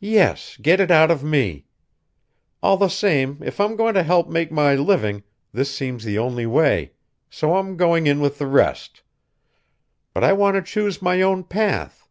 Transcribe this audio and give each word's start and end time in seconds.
"Yes, 0.00 0.58
get 0.60 0.80
it 0.80 0.90
out 0.90 1.10
of 1.10 1.24
me! 1.24 1.64
All 2.62 2.76
the 2.76 2.90
same 2.90 3.38
if 3.40 3.58
I'm 3.58 3.74
going 3.74 3.94
to 3.94 4.02
help 4.02 4.28
make 4.28 4.52
my 4.52 4.74
living, 4.74 5.22
this 5.50 5.74
seems 5.74 6.04
the 6.04 6.18
only 6.18 6.44
way, 6.44 6.92
so 7.30 7.56
I'm 7.56 7.78
going 7.78 8.06
in 8.06 8.20
with 8.20 8.36
the 8.36 8.46
rest. 8.46 9.00
But 10.12 10.24
I 10.24 10.34
want 10.34 10.56
to 10.56 10.62
choose 10.62 11.00
my 11.00 11.22
own 11.22 11.44
path. 11.44 12.06